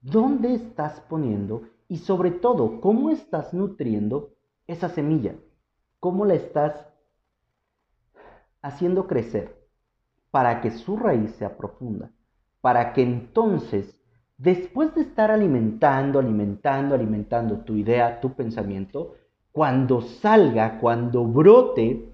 ¿Dónde 0.00 0.54
estás 0.54 1.00
poniendo 1.08 1.62
y 1.88 1.98
sobre 1.98 2.30
todo 2.30 2.80
cómo 2.80 3.10
estás 3.10 3.52
nutriendo 3.52 4.34
esa 4.66 4.88
semilla? 4.88 5.34
¿Cómo 6.00 6.24
la 6.24 6.34
estás 6.34 6.86
haciendo 8.62 9.06
crecer 9.06 9.66
para 10.30 10.60
que 10.60 10.70
su 10.70 10.96
raíz 10.96 11.32
sea 11.36 11.56
profunda? 11.56 12.10
para 12.64 12.94
que 12.94 13.02
entonces, 13.02 13.94
después 14.38 14.94
de 14.94 15.02
estar 15.02 15.30
alimentando, 15.30 16.18
alimentando, 16.18 16.94
alimentando 16.94 17.58
tu 17.58 17.76
idea, 17.76 18.22
tu 18.22 18.32
pensamiento, 18.32 19.16
cuando 19.52 20.00
salga, 20.00 20.78
cuando 20.80 21.26
brote, 21.26 22.13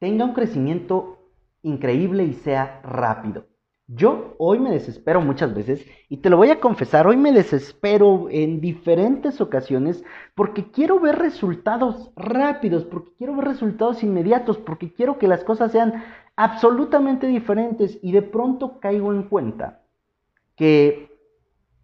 tenga 0.00 0.24
un 0.24 0.32
crecimiento 0.32 1.18
increíble 1.62 2.24
y 2.24 2.32
sea 2.32 2.80
rápido. 2.82 3.46
Yo 3.86 4.34
hoy 4.38 4.60
me 4.60 4.70
desespero 4.70 5.20
muchas 5.20 5.52
veces 5.52 5.84
y 6.08 6.18
te 6.18 6.30
lo 6.30 6.36
voy 6.36 6.50
a 6.50 6.60
confesar, 6.60 7.08
hoy 7.08 7.16
me 7.16 7.32
desespero 7.32 8.28
en 8.30 8.60
diferentes 8.60 9.40
ocasiones 9.40 10.04
porque 10.36 10.70
quiero 10.70 11.00
ver 11.00 11.16
resultados 11.18 12.12
rápidos, 12.16 12.84
porque 12.84 13.10
quiero 13.18 13.34
ver 13.34 13.46
resultados 13.46 14.02
inmediatos, 14.04 14.58
porque 14.58 14.92
quiero 14.92 15.18
que 15.18 15.26
las 15.26 15.42
cosas 15.42 15.72
sean 15.72 16.04
absolutamente 16.36 17.26
diferentes 17.26 17.98
y 18.00 18.12
de 18.12 18.22
pronto 18.22 18.78
caigo 18.78 19.12
en 19.12 19.24
cuenta 19.24 19.82
que 20.54 21.10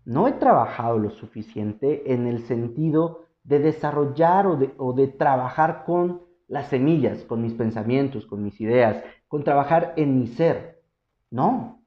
no 0.04 0.28
he 0.28 0.32
trabajado 0.32 0.98
lo 0.98 1.10
suficiente 1.10 2.12
en 2.12 2.28
el 2.28 2.46
sentido 2.46 3.24
de 3.42 3.58
desarrollar 3.58 4.46
o 4.46 4.56
de, 4.56 4.72
o 4.78 4.92
de 4.92 5.08
trabajar 5.08 5.84
con 5.84 6.25
las 6.48 6.68
semillas, 6.68 7.24
con 7.24 7.42
mis 7.42 7.54
pensamientos, 7.54 8.26
con 8.26 8.42
mis 8.42 8.60
ideas, 8.60 9.02
con 9.28 9.44
trabajar 9.44 9.92
en 9.96 10.18
mi 10.18 10.26
ser. 10.28 10.82
No, 11.30 11.82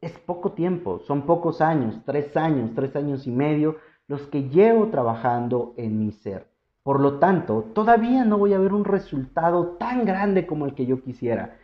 es 0.00 0.18
poco 0.18 0.52
tiempo, 0.52 1.00
son 1.00 1.22
pocos 1.22 1.60
años, 1.60 2.00
tres 2.04 2.36
años, 2.36 2.70
tres 2.74 2.94
años 2.96 3.26
y 3.26 3.30
medio 3.30 3.76
los 4.08 4.22
que 4.22 4.48
llevo 4.48 4.88
trabajando 4.88 5.74
en 5.76 5.98
mi 5.98 6.12
ser. 6.12 6.48
Por 6.82 7.00
lo 7.00 7.18
tanto, 7.18 7.70
todavía 7.74 8.24
no 8.24 8.38
voy 8.38 8.52
a 8.54 8.58
ver 8.58 8.72
un 8.72 8.84
resultado 8.84 9.76
tan 9.78 10.04
grande 10.04 10.46
como 10.46 10.66
el 10.66 10.74
que 10.74 10.86
yo 10.86 11.02
quisiera. 11.02 11.56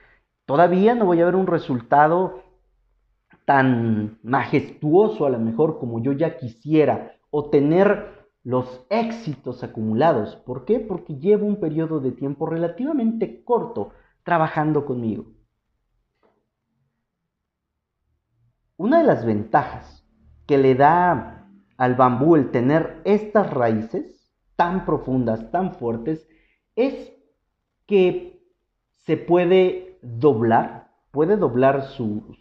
Todavía 0.46 0.94
no 0.94 1.06
voy 1.06 1.20
a 1.20 1.24
ver 1.24 1.34
un 1.34 1.48
resultado 1.48 2.42
tan 3.44 4.18
majestuoso 4.22 5.26
a 5.26 5.30
lo 5.30 5.38
mejor 5.38 5.78
como 5.78 6.00
yo 6.02 6.12
ya 6.12 6.36
quisiera 6.36 7.12
o 7.30 7.50
tener 7.50 8.17
los 8.48 8.80
éxitos 8.88 9.62
acumulados. 9.62 10.36
¿Por 10.36 10.64
qué? 10.64 10.80
Porque 10.80 11.16
llevo 11.16 11.46
un 11.46 11.60
periodo 11.60 12.00
de 12.00 12.12
tiempo 12.12 12.46
relativamente 12.46 13.44
corto 13.44 13.90
trabajando 14.22 14.86
conmigo. 14.86 15.26
Una 18.78 19.00
de 19.00 19.04
las 19.04 19.26
ventajas 19.26 20.02
que 20.46 20.56
le 20.56 20.74
da 20.74 21.46
al 21.76 21.94
bambú 21.94 22.36
el 22.36 22.50
tener 22.50 23.02
estas 23.04 23.52
raíces 23.52 24.32
tan 24.56 24.86
profundas, 24.86 25.50
tan 25.50 25.74
fuertes, 25.74 26.26
es 26.74 27.12
que 27.84 28.42
se 28.96 29.18
puede 29.18 29.98
doblar, 30.00 30.88
puede 31.10 31.36
doblar 31.36 31.82
su, 31.82 32.34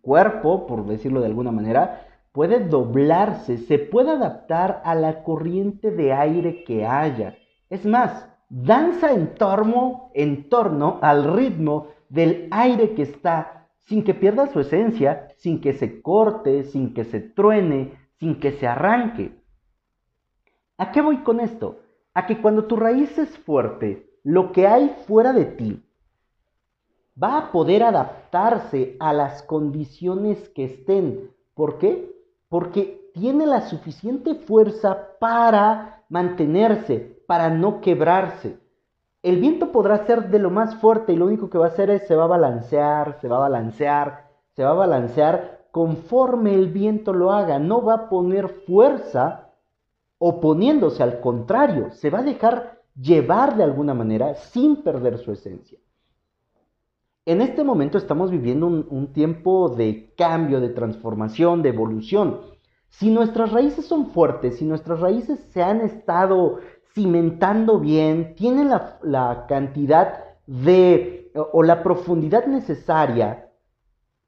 cuerpo, 0.00 0.66
por 0.66 0.84
decirlo 0.88 1.20
de 1.20 1.26
alguna 1.26 1.52
manera, 1.52 2.04
puede 2.36 2.60
doblarse, 2.60 3.56
se 3.56 3.78
puede 3.78 4.10
adaptar 4.10 4.82
a 4.84 4.94
la 4.94 5.24
corriente 5.24 5.90
de 5.90 6.12
aire 6.12 6.64
que 6.64 6.84
haya. 6.84 7.38
Es 7.70 7.86
más, 7.86 8.28
danza 8.50 9.10
en 9.14 9.36
torno, 9.36 10.10
en 10.12 10.50
torno 10.50 10.98
al 11.00 11.32
ritmo 11.34 11.86
del 12.10 12.48
aire 12.50 12.94
que 12.94 13.04
está, 13.04 13.70
sin 13.84 14.04
que 14.04 14.12
pierda 14.12 14.48
su 14.48 14.60
esencia, 14.60 15.28
sin 15.38 15.62
que 15.62 15.72
se 15.72 16.02
corte, 16.02 16.64
sin 16.64 16.92
que 16.92 17.04
se 17.04 17.20
truene, 17.20 17.94
sin 18.18 18.38
que 18.38 18.52
se 18.52 18.66
arranque. 18.66 19.32
¿A 20.76 20.92
qué 20.92 21.00
voy 21.00 21.22
con 21.22 21.40
esto? 21.40 21.80
A 22.12 22.26
que 22.26 22.42
cuando 22.42 22.66
tu 22.66 22.76
raíz 22.76 23.16
es 23.16 23.38
fuerte, 23.38 24.10
lo 24.22 24.52
que 24.52 24.66
hay 24.66 24.94
fuera 25.06 25.32
de 25.32 25.46
ti 25.46 25.82
va 27.20 27.38
a 27.38 27.50
poder 27.50 27.82
adaptarse 27.82 28.94
a 29.00 29.14
las 29.14 29.42
condiciones 29.42 30.50
que 30.50 30.66
estén. 30.66 31.30
¿Por 31.54 31.78
qué? 31.78 32.14
Porque 32.48 33.10
tiene 33.14 33.46
la 33.46 33.62
suficiente 33.62 34.34
fuerza 34.34 35.08
para 35.18 36.04
mantenerse, 36.08 37.22
para 37.26 37.50
no 37.50 37.80
quebrarse. 37.80 38.58
El 39.22 39.40
viento 39.40 39.72
podrá 39.72 40.06
ser 40.06 40.28
de 40.28 40.38
lo 40.38 40.50
más 40.50 40.76
fuerte 40.76 41.12
y 41.12 41.16
lo 41.16 41.26
único 41.26 41.50
que 41.50 41.58
va 41.58 41.66
a 41.66 41.70
hacer 41.70 41.90
es 41.90 42.06
se 42.06 42.14
va 42.14 42.24
a 42.24 42.28
balancear, 42.28 43.18
se 43.20 43.28
va 43.28 43.38
a 43.38 43.48
balancear, 43.48 44.28
se 44.54 44.62
va 44.62 44.70
a 44.70 44.74
balancear 44.74 45.66
conforme 45.72 46.54
el 46.54 46.68
viento 46.68 47.12
lo 47.12 47.32
haga. 47.32 47.58
No 47.58 47.82
va 47.82 47.94
a 47.94 48.08
poner 48.08 48.48
fuerza 48.48 49.50
oponiéndose, 50.18 51.02
al 51.02 51.20
contrario, 51.20 51.90
se 51.90 52.10
va 52.10 52.20
a 52.20 52.22
dejar 52.22 52.80
llevar 52.94 53.56
de 53.56 53.64
alguna 53.64 53.94
manera 53.94 54.34
sin 54.34 54.82
perder 54.82 55.18
su 55.18 55.32
esencia. 55.32 55.78
En 57.28 57.40
este 57.40 57.64
momento 57.64 57.98
estamos 57.98 58.30
viviendo 58.30 58.68
un, 58.68 59.12
tiempo 59.12 59.68
de 59.68 60.14
cambio, 60.16 60.60
de 60.60 60.68
transformación, 60.68 61.60
de 61.60 61.70
evolución. 61.70 62.40
Si 62.88 63.10
nuestras 63.10 63.50
raíces 63.50 63.84
son 63.84 64.10
fuertes, 64.10 64.58
si 64.58 64.64
nuestras 64.64 65.00
raíces 65.00 65.40
se 65.50 65.60
han 65.60 65.80
estado 65.80 66.60
cimentando 66.94 67.80
bien, 67.80 68.36
tienen 68.36 68.70
la, 68.70 69.46
cantidad 69.48 70.24
de 70.46 71.32
o 71.52 71.64
la 71.64 71.82
profundidad 71.82 72.46
necesaria, 72.46 73.50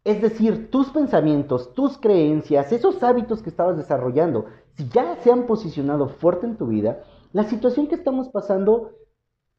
es 0.03 0.21
decir, 0.21 0.69
tus 0.73 0.91
pensamientos, 0.91 1.73
tus 1.75 1.99
creencias, 1.99 2.73
esos 2.73 3.01
hábitos 3.05 3.43
que 3.45 3.51
estabas 3.51 3.77
desarrollando, 3.77 4.47
si 4.77 4.89
ya 4.89 5.15
se 5.23 5.31
han 5.31 5.47
posicionado 5.47 6.09
fuerte 6.09 6.47
en 6.47 6.57
tu 6.57 6.67
vida, 6.67 7.05
la 7.33 7.45
situación 7.45 7.87
que 7.87 7.95
estamos 7.95 8.29
pasando 8.31 8.91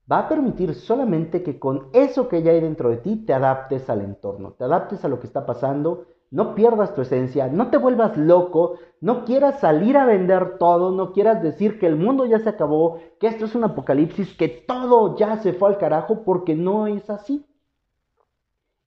va 0.09 0.19
a 0.19 0.29
permitir 0.29 0.73
solamente 0.73 1.43
que 1.43 1.59
con 1.59 1.89
eso 1.93 2.27
que 2.27 2.41
ya 2.41 2.51
hay 2.51 2.61
dentro 2.61 2.89
de 2.89 2.97
ti 2.97 3.17
te 3.17 3.33
adaptes 3.33 3.89
al 3.89 4.01
entorno, 4.01 4.51
te 4.51 4.63
adaptes 4.63 5.05
a 5.05 5.07
lo 5.07 5.19
que 5.19 5.27
está 5.27 5.45
pasando, 5.45 6.05
no 6.31 6.55
pierdas 6.55 6.93
tu 6.93 7.01
esencia, 7.01 7.47
no 7.47 7.69
te 7.69 7.77
vuelvas 7.77 8.17
loco, 8.17 8.75
no 9.01 9.25
quieras 9.25 9.59
salir 9.59 9.97
a 9.97 10.05
vender 10.05 10.57
todo, 10.57 10.91
no 10.91 11.11
quieras 11.11 11.41
decir 11.41 11.79
que 11.79 11.87
el 11.87 11.95
mundo 11.95 12.25
ya 12.25 12.39
se 12.39 12.49
acabó, 12.49 12.99
que 13.19 13.27
esto 13.27 13.45
es 13.45 13.55
un 13.55 13.63
apocalipsis, 13.63 14.35
que 14.35 14.47
todo 14.47 15.17
ya 15.17 15.37
se 15.37 15.53
fue 15.53 15.69
al 15.69 15.77
carajo, 15.77 16.23
porque 16.23 16.55
no 16.55 16.87
es 16.87 17.09
así. 17.09 17.45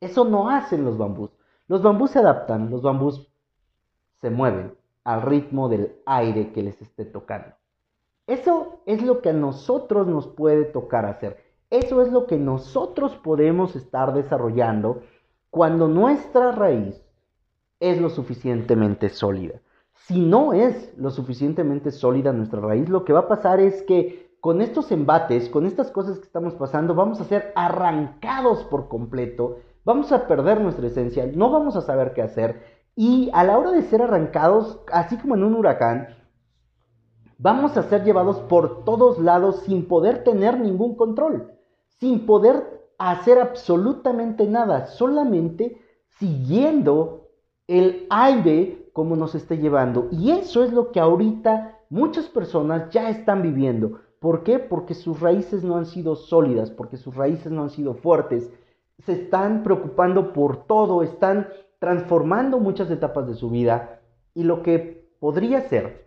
Eso 0.00 0.24
no 0.24 0.50
hacen 0.50 0.84
los 0.84 0.98
bambús. 0.98 1.30
Los 1.66 1.82
bambús 1.82 2.10
se 2.12 2.18
adaptan, 2.18 2.70
los 2.70 2.82
bambús 2.82 3.28
se 4.20 4.30
mueven 4.30 4.74
al 5.04 5.22
ritmo 5.22 5.68
del 5.68 5.96
aire 6.06 6.52
que 6.52 6.62
les 6.62 6.80
esté 6.80 7.04
tocando. 7.04 7.54
Eso 8.32 8.80
es 8.86 9.02
lo 9.02 9.20
que 9.20 9.28
a 9.28 9.34
nosotros 9.34 10.06
nos 10.06 10.26
puede 10.26 10.64
tocar 10.64 11.04
hacer. 11.04 11.36
Eso 11.68 12.00
es 12.00 12.10
lo 12.10 12.26
que 12.26 12.38
nosotros 12.38 13.14
podemos 13.16 13.76
estar 13.76 14.14
desarrollando 14.14 15.02
cuando 15.50 15.86
nuestra 15.86 16.50
raíz 16.52 17.04
es 17.78 18.00
lo 18.00 18.08
suficientemente 18.08 19.10
sólida. 19.10 19.60
Si 19.92 20.18
no 20.18 20.54
es 20.54 20.96
lo 20.96 21.10
suficientemente 21.10 21.90
sólida 21.90 22.32
nuestra 22.32 22.60
raíz, 22.60 22.88
lo 22.88 23.04
que 23.04 23.12
va 23.12 23.20
a 23.20 23.28
pasar 23.28 23.60
es 23.60 23.82
que 23.82 24.34
con 24.40 24.62
estos 24.62 24.90
embates, 24.92 25.50
con 25.50 25.66
estas 25.66 25.90
cosas 25.90 26.18
que 26.18 26.24
estamos 26.24 26.54
pasando, 26.54 26.94
vamos 26.94 27.20
a 27.20 27.24
ser 27.24 27.52
arrancados 27.54 28.64
por 28.64 28.88
completo, 28.88 29.58
vamos 29.84 30.10
a 30.10 30.26
perder 30.26 30.62
nuestra 30.62 30.86
esencia, 30.86 31.30
no 31.34 31.50
vamos 31.50 31.76
a 31.76 31.82
saber 31.82 32.14
qué 32.14 32.22
hacer 32.22 32.62
y 32.96 33.28
a 33.34 33.44
la 33.44 33.58
hora 33.58 33.72
de 33.72 33.82
ser 33.82 34.00
arrancados, 34.00 34.80
así 34.90 35.18
como 35.18 35.34
en 35.34 35.44
un 35.44 35.54
huracán, 35.54 36.21
vamos 37.42 37.76
a 37.76 37.82
ser 37.82 38.04
llevados 38.04 38.38
por 38.40 38.84
todos 38.84 39.18
lados 39.18 39.64
sin 39.66 39.86
poder 39.86 40.24
tener 40.24 40.58
ningún 40.58 40.96
control 40.96 41.52
sin 42.02 42.26
poder 42.26 42.88
hacer 42.98 43.38
absolutamente 43.38 44.48
nada, 44.48 44.86
solamente 44.86 45.80
siguiendo 46.18 47.28
el 47.68 48.08
aire 48.10 48.90
como 48.92 49.14
nos 49.14 49.36
esté 49.36 49.58
llevando. 49.58 50.08
Y 50.10 50.32
eso 50.32 50.64
es 50.64 50.72
lo 50.72 50.90
que 50.90 50.98
ahorita 50.98 51.78
muchas 51.90 52.26
personas 52.26 52.90
ya 52.90 53.08
están 53.08 53.40
viviendo. 53.42 54.00
¿Por 54.18 54.42
qué? 54.42 54.58
Porque 54.58 54.94
sus 54.94 55.20
raíces 55.20 55.62
no 55.62 55.76
han 55.76 55.86
sido 55.86 56.16
sólidas, 56.16 56.72
porque 56.72 56.96
sus 56.96 57.14
raíces 57.14 57.52
no 57.52 57.62
han 57.62 57.70
sido 57.70 57.94
fuertes. 57.94 58.50
Se 58.98 59.12
están 59.12 59.62
preocupando 59.62 60.32
por 60.32 60.66
todo, 60.66 61.04
están 61.04 61.50
transformando 61.78 62.58
muchas 62.58 62.90
etapas 62.90 63.28
de 63.28 63.34
su 63.34 63.48
vida. 63.48 64.00
Y 64.34 64.42
lo 64.42 64.64
que 64.64 65.08
podría 65.20 65.60
ser 65.68 66.04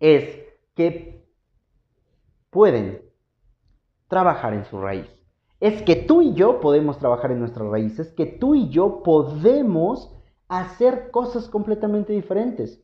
es 0.00 0.44
que 0.74 1.24
pueden 2.50 3.02
trabajar 4.08 4.54
en 4.54 4.64
su 4.64 4.80
raíz. 4.80 5.06
Es 5.60 5.82
que 5.82 5.96
tú 5.96 6.22
y 6.22 6.34
yo 6.34 6.60
podemos 6.60 6.98
trabajar 6.98 7.32
en 7.32 7.40
nuestras 7.40 7.68
raíces, 7.68 8.12
que 8.12 8.26
tú 8.26 8.54
y 8.54 8.68
yo 8.68 9.02
podemos 9.02 10.14
hacer 10.48 11.10
cosas 11.10 11.48
completamente 11.48 12.12
diferentes. 12.12 12.82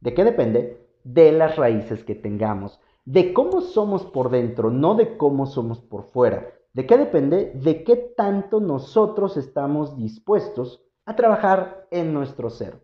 ¿De 0.00 0.14
qué 0.14 0.24
depende? 0.24 0.86
De 1.04 1.32
las 1.32 1.56
raíces 1.56 2.04
que 2.04 2.14
tengamos, 2.14 2.80
de 3.04 3.32
cómo 3.32 3.60
somos 3.60 4.04
por 4.04 4.30
dentro, 4.30 4.70
no 4.70 4.94
de 4.94 5.16
cómo 5.16 5.46
somos 5.46 5.80
por 5.80 6.04
fuera. 6.10 6.48
¿De 6.72 6.86
qué 6.86 6.96
depende? 6.96 7.52
De 7.54 7.84
qué 7.84 7.96
tanto 7.96 8.60
nosotros 8.60 9.36
estamos 9.36 9.96
dispuestos 9.96 10.82
a 11.04 11.16
trabajar 11.16 11.86
en 11.90 12.12
nuestro 12.14 12.50
ser. 12.50 12.80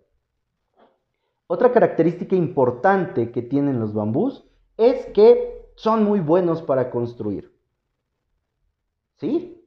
Otra 1.48 1.72
característica 1.72 2.36
importante 2.36 3.32
que 3.32 3.40
tienen 3.40 3.80
los 3.80 3.94
bambús 3.94 4.44
es 4.76 5.06
que 5.06 5.66
son 5.76 6.04
muy 6.04 6.20
buenos 6.20 6.60
para 6.60 6.90
construir. 6.90 7.50
¿sí? 9.16 9.64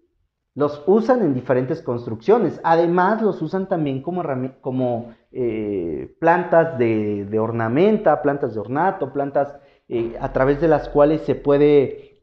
Los 0.54 0.84
usan 0.86 1.24
en 1.24 1.34
diferentes 1.34 1.82
construcciones. 1.82 2.62
Además, 2.64 3.24
los 3.24 3.42
usan 3.42 3.68
también 3.68 4.04
como, 4.04 4.22
como 4.62 5.16
eh, 5.32 6.16
plantas 6.20 6.78
de, 6.78 7.40
ornamenta, 7.40 8.22
plantas 8.22 8.54
de 8.54 8.60
ornato, 8.60 9.12
plantas 9.12 9.58
eh, 9.90 10.16
a 10.22 10.32
través 10.34 10.62
de 10.62 10.68
las 10.68 10.88
cuales 10.88 11.22
se 11.22 11.34
puede, 11.34 12.22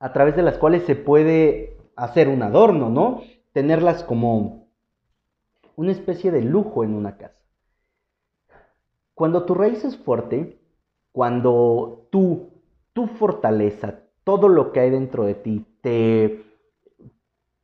a 0.00 0.12
través 0.12 0.34
de 0.34 0.42
las 0.42 0.58
cuales 0.58 0.82
se 0.86 0.96
puede 0.96 1.76
hacer 1.94 2.28
un 2.28 2.42
adorno, 2.42 2.90
¿no? 2.90 3.22
Tenerlas 3.52 4.02
como 4.02 4.63
una 5.76 5.92
especie 5.92 6.30
de 6.30 6.42
lujo 6.42 6.84
en 6.84 6.94
una 6.94 7.16
casa. 7.16 7.38
Cuando 9.14 9.44
tu 9.44 9.54
raíz 9.54 9.84
es 9.84 9.96
fuerte, 9.96 10.58
cuando 11.12 12.08
tú, 12.10 12.50
tu 12.92 13.06
fortaleza, 13.06 14.00
todo 14.24 14.48
lo 14.48 14.72
que 14.72 14.80
hay 14.80 14.90
dentro 14.90 15.24
de 15.24 15.34
ti 15.34 15.64
te, 15.80 16.44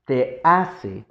te 0.05 0.41
hace 0.45 1.05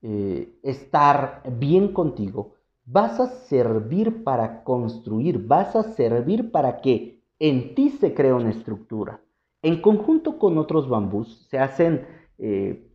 eh, 0.00 0.58
estar 0.62 1.42
bien 1.58 1.92
contigo, 1.92 2.54
vas 2.84 3.20
a 3.20 3.26
servir 3.26 4.24
para 4.24 4.64
construir, 4.64 5.46
vas 5.46 5.76
a 5.76 5.82
servir 5.82 6.50
para 6.50 6.80
que 6.80 7.22
en 7.38 7.74
ti 7.74 7.90
se 7.90 8.14
crea 8.14 8.34
una 8.34 8.50
estructura. 8.50 9.20
En 9.62 9.80
conjunto 9.80 10.38
con 10.38 10.58
otros 10.58 10.88
bambús 10.88 11.46
se 11.50 11.58
hacen 11.58 12.06
eh, 12.38 12.88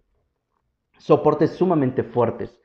soportes 0.97 1.51
sumamente 1.51 2.03
fuertes. 2.03 2.59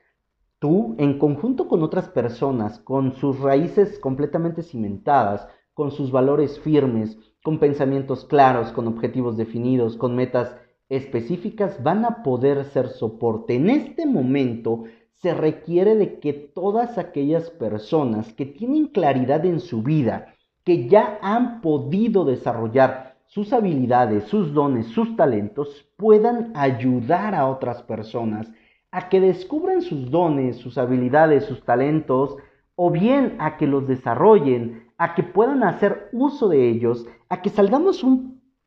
Tú, 0.63 0.95
en 0.97 1.19
conjunto 1.19 1.67
con 1.67 1.83
otras 1.83 2.07
personas, 2.07 2.79
con 2.79 3.15
sus 3.17 3.37
raíces 3.41 3.99
completamente 3.99 4.63
cimentadas, 4.63 5.45
con 5.73 5.91
sus 5.91 6.09
valores 6.09 6.57
firmes, 6.57 7.17
con 7.43 7.59
pensamientos 7.59 8.23
claros, 8.23 8.71
con 8.71 8.87
objetivos 8.87 9.35
definidos, 9.35 9.97
con 9.97 10.15
metas 10.15 10.55
específicas, 10.87 11.83
van 11.83 12.05
a 12.05 12.23
poder 12.23 12.63
ser 12.63 12.87
soporte. 12.87 13.55
En 13.55 13.69
este 13.69 14.05
momento 14.05 14.85
se 15.15 15.33
requiere 15.33 15.95
de 15.95 16.21
que 16.21 16.31
todas 16.31 16.97
aquellas 16.97 17.49
personas 17.49 18.31
que 18.31 18.45
tienen 18.45 18.87
claridad 18.87 19.45
en 19.45 19.59
su 19.59 19.83
vida, 19.83 20.33
que 20.63 20.87
ya 20.87 21.19
han 21.21 21.59
podido 21.59 22.23
desarrollar 22.23 23.17
sus 23.25 23.51
habilidades, 23.51 24.23
sus 24.29 24.53
dones, 24.53 24.87
sus 24.87 25.17
talentos, 25.17 25.89
puedan 25.97 26.53
ayudar 26.55 27.35
a 27.35 27.49
otras 27.49 27.83
personas 27.83 28.49
a 28.93 29.09
que 29.09 29.19
descubran 29.19 29.81
sus 29.81 30.11
dones, 30.11 30.57
sus 30.57 30.77
habilidades, 30.77 31.45
sus 31.45 31.65
talentos, 31.65 32.37
o 32.75 32.91
bien 32.91 33.35
a 33.39 33.57
que 33.57 33.65
los 33.65 33.87
desarrollen, 33.87 34.87
a 34.99 35.15
que 35.15 35.23
puedan 35.23 35.63
hacer 35.63 36.09
uso 36.11 36.47
de 36.47 36.69
ellos, 36.69 37.07
a 37.27 37.41
que 37.41 37.49
salgamos 37.49 38.05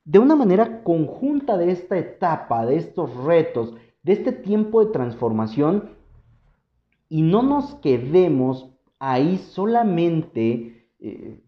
de 0.05 0.19
una 0.19 0.35
manera 0.35 0.83
conjunta 0.83 1.57
de 1.57 1.71
esta 1.71 1.97
etapa, 1.97 2.67
de 2.67 2.77
estos 2.77 3.15
retos, 3.25 3.77
de 4.03 4.15
este 4.15 4.33
tiempo 4.33 4.85
de 4.85 4.91
transformación 4.91 5.91
y 7.09 7.23
no 7.23 7.43
nos 7.43 7.77
quedemos 7.77 8.69
ahí 8.99 9.39
solamente 9.39 10.91
eh, 10.99 11.41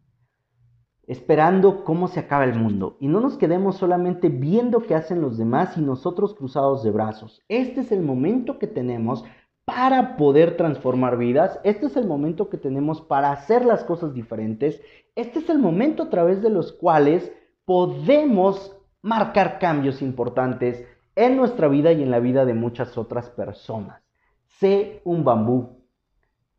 esperando 1.08 1.84
cómo 1.84 2.06
se 2.06 2.20
acaba 2.20 2.44
el 2.44 2.54
mundo 2.54 2.98
y 3.00 3.08
no 3.08 3.20
nos 3.20 3.38
quedemos 3.38 3.76
solamente 3.76 4.28
viendo 4.28 4.80
qué 4.80 4.94
hacen 4.94 5.22
los 5.22 5.38
demás 5.38 5.76
y 5.78 5.80
nosotros 5.80 6.34
cruzados 6.34 6.84
de 6.84 6.90
brazos. 6.90 7.42
Este 7.48 7.80
es 7.80 7.90
el 7.92 8.02
momento 8.02 8.58
que 8.58 8.66
tenemos 8.66 9.24
para 9.64 10.16
poder 10.18 10.58
transformar 10.58 11.16
vidas. 11.16 11.60
Este 11.64 11.86
es 11.86 11.96
el 11.96 12.06
momento 12.06 12.50
que 12.50 12.58
tenemos 12.58 13.00
para 13.00 13.32
hacer 13.32 13.64
las 13.64 13.84
cosas 13.84 14.12
diferentes. 14.12 14.82
Este 15.16 15.38
es 15.38 15.48
el 15.48 15.58
momento 15.58 16.04
a 16.04 16.10
través 16.10 16.42
de 16.42 16.50
los 16.50 16.72
cuales 16.72 17.32
podemos 17.64 18.76
marcar 19.00 19.58
cambios 19.58 20.02
importantes 20.02 20.86
en 21.16 21.38
nuestra 21.38 21.68
vida 21.68 21.90
y 21.92 22.02
en 22.02 22.10
la 22.10 22.20
vida 22.20 22.44
de 22.44 22.54
muchas 22.54 22.98
otras 22.98 23.30
personas. 23.30 24.02
Sé 24.46 25.00
un 25.04 25.24
bambú. 25.24 25.84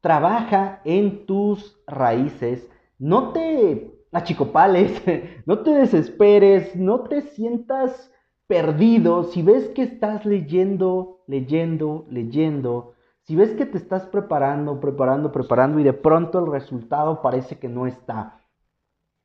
Trabaja 0.01 0.81
en 0.85 1.27
tus 1.27 1.79
raíces. 1.85 2.67
No 2.97 3.31
te 3.31 3.98
achicopales, 4.11 5.01
no 5.45 5.59
te 5.59 5.71
desesperes, 5.71 6.75
no 6.75 7.01
te 7.01 7.21
sientas 7.21 8.11
perdido. 8.47 9.23
Si 9.23 9.41
ves 9.41 9.69
que 9.69 9.83
estás 9.83 10.25
leyendo, 10.25 11.21
leyendo, 11.27 12.05
leyendo 12.09 12.93
si 13.29 13.35
ves 13.35 13.51
que 13.53 13.67
te 13.67 13.77
estás 13.77 14.07
preparando, 14.07 14.79
preparando, 14.79 15.31
preparando 15.31 15.79
y 15.79 15.83
de 15.83 15.93
pronto 15.93 16.39
el 16.39 16.51
resultado 16.51 17.21
parece 17.21 17.59
que 17.59 17.69
no 17.69 17.85
está, 17.85 18.41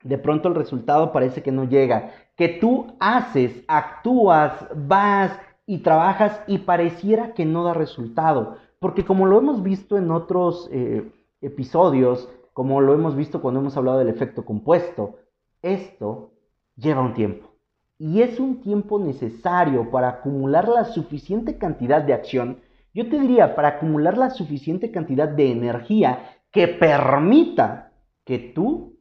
de 0.02 0.18
pronto 0.18 0.48
el 0.48 0.54
resultado 0.54 1.10
parece 1.10 1.42
que 1.42 1.50
no 1.50 1.64
llega, 1.64 2.10
que 2.36 2.48
tú 2.48 2.98
haces, 3.00 3.64
actúas, 3.66 4.68
vas 4.76 5.40
y 5.64 5.78
trabajas 5.78 6.38
y 6.46 6.58
pareciera 6.58 7.32
que 7.32 7.46
no 7.46 7.64
da 7.64 7.72
resultado, 7.72 8.58
porque 8.78 9.06
como 9.06 9.24
lo 9.24 9.38
hemos 9.38 9.62
visto 9.62 9.96
en 9.96 10.10
otros 10.10 10.68
eh, 10.70 11.10
episodios, 11.40 12.28
como 12.54 12.80
lo 12.80 12.94
hemos 12.94 13.14
visto 13.14 13.42
cuando 13.42 13.60
hemos 13.60 13.76
hablado 13.76 13.98
del 13.98 14.08
efecto 14.08 14.46
compuesto, 14.46 15.16
esto 15.60 16.32
lleva 16.76 17.02
un 17.02 17.12
tiempo. 17.12 17.50
Y 17.98 18.22
es 18.22 18.40
un 18.40 18.62
tiempo 18.62 18.98
necesario 18.98 19.90
para 19.90 20.08
acumular 20.08 20.66
la 20.68 20.86
suficiente 20.86 21.58
cantidad 21.58 22.00
de 22.00 22.14
acción 22.14 22.62
yo 22.94 23.08
te 23.08 23.18
diría, 23.18 23.56
para 23.56 23.68
acumular 23.68 24.16
la 24.16 24.30
suficiente 24.30 24.92
cantidad 24.92 25.28
de 25.28 25.50
energía 25.50 26.38
que 26.52 26.68
permita 26.68 27.92
que 28.24 28.38
tú, 28.38 28.96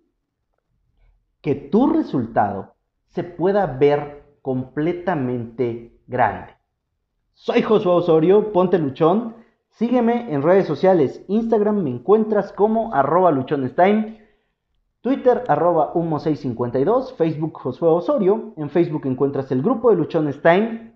que 1.41 1.53
tu 1.53 1.87
resultado 1.87 2.73
se 3.09 3.23
pueda 3.23 3.67
ver 3.67 4.23
completamente 4.41 5.99
grande. 6.07 6.53
Soy 7.33 7.61
Josué 7.61 7.91
Osorio, 7.91 8.51
ponte 8.51 8.79
luchón. 8.79 9.35
Sígueme 9.73 10.31
en 10.31 10.43
redes 10.43 10.67
sociales. 10.67 11.25
Instagram 11.27 11.81
me 11.81 11.89
encuentras 11.89 12.53
como 12.53 12.93
arroba 12.93 13.31
luchonestime. 13.31 14.19
Twitter 15.01 15.43
arroba 15.47 15.95
humo652. 15.95 17.15
Facebook 17.15 17.57
Josué 17.57 17.89
Osorio. 17.89 18.53
En 18.55 18.69
Facebook 18.69 19.07
encuentras 19.07 19.51
el 19.51 19.63
grupo 19.63 19.89
de 19.89 19.95
Luchones. 19.95 20.39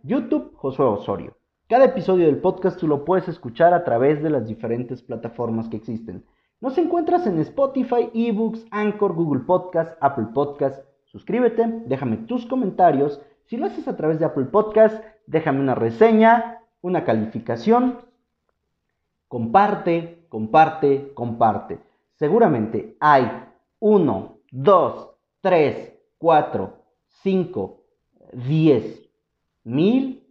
YouTube 0.03 0.53
Josué 0.55 0.85
Osorio. 0.85 1.35
Cada 1.67 1.85
episodio 1.85 2.27
del 2.27 2.37
podcast 2.37 2.79
tú 2.79 2.87
lo 2.87 3.03
puedes 3.03 3.27
escuchar 3.27 3.73
a 3.73 3.83
través 3.83 4.21
de 4.21 4.29
las 4.29 4.47
diferentes 4.47 5.01
plataformas 5.01 5.67
que 5.69 5.77
existen. 5.77 6.23
Nos 6.61 6.77
encuentras 6.77 7.25
en 7.25 7.39
Spotify, 7.39 8.11
eBooks, 8.13 8.63
Anchor, 8.69 9.13
Google 9.13 9.41
Podcast, 9.41 9.97
Apple 10.01 10.27
Podcast, 10.35 10.85
suscríbete, 11.05 11.81
déjame 11.87 12.17
tus 12.17 12.45
comentarios. 12.45 13.21
Si 13.45 13.57
lo 13.57 13.65
haces 13.65 13.87
a 13.87 13.97
través 13.97 14.19
de 14.19 14.25
Apple 14.25 14.45
Podcast, 14.45 15.03
déjame 15.25 15.61
una 15.61 15.73
reseña, 15.73 16.61
una 16.81 17.03
calificación. 17.03 18.06
Comparte, 19.27 20.25
comparte, 20.29 21.13
comparte. 21.13 21.79
Seguramente 22.15 22.95
hay 22.99 23.29
uno, 23.79 24.39
dos, 24.51 25.11
tres, 25.41 25.93
cuatro, 26.17 26.83
cinco, 27.07 27.83
diez, 28.33 29.09
mil 29.63 30.25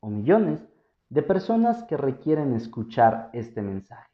o 0.00 0.08
millones 0.08 0.66
de 1.08 1.22
personas 1.22 1.84
que 1.84 1.96
requieren 1.96 2.54
escuchar 2.54 3.30
este 3.32 3.62
mensaje. 3.62 4.08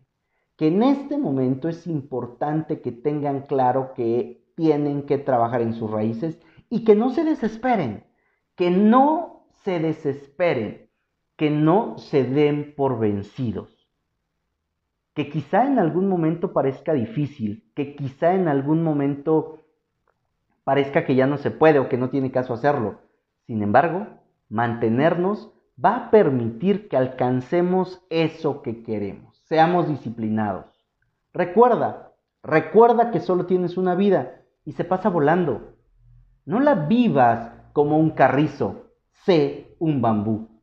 Que 0.56 0.68
en 0.68 0.82
este 0.82 1.18
momento 1.18 1.68
es 1.68 1.86
importante 1.86 2.80
que 2.80 2.92
tengan 2.92 3.42
claro 3.42 3.92
que 3.94 4.44
tienen 4.54 5.02
que 5.02 5.18
trabajar 5.18 5.62
en 5.62 5.74
sus 5.74 5.90
raíces 5.90 6.38
y 6.70 6.84
que 6.84 6.94
no 6.94 7.10
se 7.10 7.24
desesperen, 7.24 8.04
que 8.54 8.70
no 8.70 9.46
se 9.64 9.80
desesperen, 9.80 10.88
que 11.36 11.50
no 11.50 11.98
se 11.98 12.24
den 12.24 12.74
por 12.76 12.98
vencidos. 12.98 13.73
Que 15.14 15.30
quizá 15.30 15.66
en 15.66 15.78
algún 15.78 16.08
momento 16.08 16.52
parezca 16.52 16.92
difícil, 16.92 17.70
que 17.74 17.94
quizá 17.94 18.34
en 18.34 18.48
algún 18.48 18.82
momento 18.82 19.60
parezca 20.64 21.04
que 21.04 21.14
ya 21.14 21.26
no 21.26 21.36
se 21.36 21.50
puede 21.50 21.78
o 21.78 21.88
que 21.88 21.98
no 21.98 22.10
tiene 22.10 22.32
caso 22.32 22.54
hacerlo. 22.54 23.00
Sin 23.46 23.62
embargo, 23.62 24.06
mantenernos 24.48 25.52
va 25.82 25.96
a 25.96 26.10
permitir 26.10 26.88
que 26.88 26.96
alcancemos 26.96 28.04
eso 28.10 28.62
que 28.62 28.82
queremos. 28.82 29.42
Seamos 29.44 29.88
disciplinados. 29.88 30.66
Recuerda, 31.32 32.12
recuerda 32.42 33.10
que 33.10 33.20
solo 33.20 33.46
tienes 33.46 33.76
una 33.76 33.94
vida 33.94 34.42
y 34.64 34.72
se 34.72 34.84
pasa 34.84 35.08
volando. 35.10 35.74
No 36.46 36.60
la 36.60 36.74
vivas 36.74 37.52
como 37.72 37.98
un 37.98 38.10
carrizo, 38.10 38.90
sé 39.24 39.76
un 39.78 40.00
bambú. 40.00 40.53